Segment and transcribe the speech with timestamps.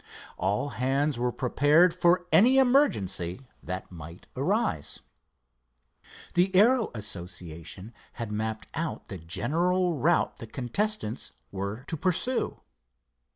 [0.35, 5.01] All hands were prepared for any emergency that might arise.
[6.33, 12.61] The Aero Association had mapped out the general route the contestants were to pursue.